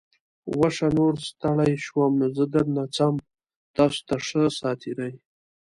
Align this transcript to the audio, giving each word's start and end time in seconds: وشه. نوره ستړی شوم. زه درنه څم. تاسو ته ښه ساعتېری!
وشه. 0.59 0.87
نوره 0.95 1.19
ستړی 1.29 1.73
شوم. 1.85 2.13
زه 2.37 2.43
درنه 2.53 2.83
څم. 2.95 3.15
تاسو 3.75 3.99
ته 4.07 4.15
ښه 4.27 4.43
ساعتېری! 4.59 5.13